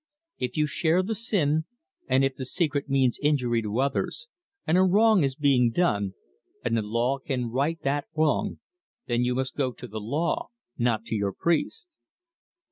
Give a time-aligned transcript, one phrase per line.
[0.39, 1.65] "If you share the sin,
[2.07, 4.25] and if the secret means injury to others,
[4.65, 6.15] and a wrong is being done,
[6.65, 8.57] and the law can right that wrong,
[9.05, 11.85] then you must go to the law, not to your priest."